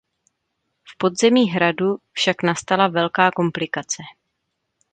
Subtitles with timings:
[0.83, 4.03] V podzemí hradu však nastala velká komplikace.